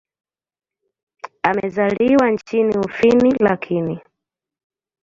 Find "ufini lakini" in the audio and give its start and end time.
2.77-3.99